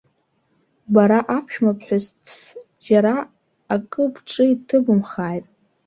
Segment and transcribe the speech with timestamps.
[0.93, 2.41] Бара, аԥшәмаԥҳәыс, тсс,
[2.85, 3.15] џьара
[3.73, 5.45] акы бҿы иҭыбымхааит.